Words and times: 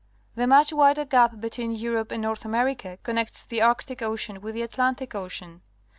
The 0.33 0.47
much 0.47 0.73
wider 0.73 1.05
gap 1.05 1.39
between 1.39 1.73
Europe 1.73 2.11
and 2.11 2.23
North 2.23 2.43
America 2.43 2.97
connects 3.03 3.43
the 3.43 3.61
Arctic 3.61 4.01
Ocean 4.01 4.41
with 4.41 4.55
the 4.55 4.63
Atlantic 4.63 5.13
Ocean. 5.13 5.61